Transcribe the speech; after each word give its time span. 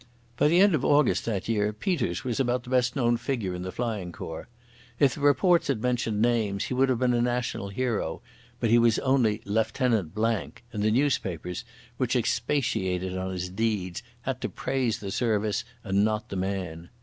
By 0.35 0.47
the 0.47 0.59
end 0.61 0.73
of 0.73 0.83
August 0.83 1.25
that 1.25 1.47
year 1.47 1.71
Peter's 1.71 2.23
was 2.23 2.39
about 2.39 2.63
the 2.63 2.71
best 2.71 2.95
known 2.95 3.17
figure 3.17 3.53
in 3.53 3.61
the 3.61 3.71
Flying 3.71 4.11
Corps. 4.11 4.47
If 4.97 5.13
the 5.13 5.21
reports 5.21 5.67
had 5.67 5.79
mentioned 5.79 6.19
names 6.19 6.63
he 6.65 6.73
would 6.73 6.89
have 6.89 6.97
been 6.97 7.13
a 7.13 7.21
national 7.21 7.69
hero, 7.69 8.23
but 8.59 8.71
he 8.71 8.79
was 8.79 8.97
only 8.97 9.43
"Lieutenant 9.45 10.15
Blank," 10.15 10.63
and 10.73 10.81
the 10.81 10.89
newspapers, 10.89 11.63
which 11.97 12.15
expatiated 12.15 13.15
on 13.15 13.29
his 13.31 13.49
deeds, 13.51 14.01
had 14.21 14.41
to 14.41 14.49
praise 14.49 14.97
the 14.97 15.11
Service 15.11 15.63
and 15.83 16.03
not 16.03 16.29
the 16.29 16.35
man. 16.35 16.89